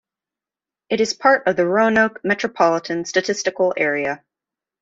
It 0.89 0.99
is 0.99 1.13
part 1.13 1.45
of 1.47 1.57
the 1.57 1.67
Roanoke 1.67 2.21
Metropolitan 2.25 3.05
Statistical 3.05 3.75
Area. 3.77 4.23